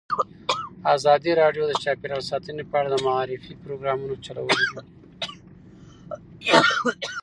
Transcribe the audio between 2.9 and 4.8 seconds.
د معارفې پروګرامونه چلولي.